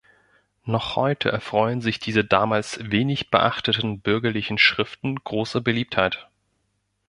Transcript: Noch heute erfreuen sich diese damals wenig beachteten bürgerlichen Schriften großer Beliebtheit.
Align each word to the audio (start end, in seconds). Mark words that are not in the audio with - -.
Noch 0.63 0.95
heute 0.95 1.29
erfreuen 1.31 1.79
sich 1.81 1.99
diese 1.99 2.25
damals 2.25 2.79
wenig 2.81 3.29
beachteten 3.29 4.01
bürgerlichen 4.01 4.57
Schriften 4.57 5.17
großer 5.23 5.61
Beliebtheit. 5.61 6.27